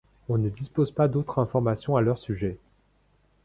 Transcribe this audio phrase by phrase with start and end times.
[0.29, 2.57] On ne dispose pas d'autres informations à leur sujet.